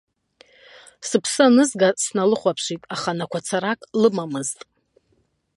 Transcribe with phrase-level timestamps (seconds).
[1.07, 4.59] Сыԥсы анызга сналыхәаԥшит, аха нақәацарак лымамызт.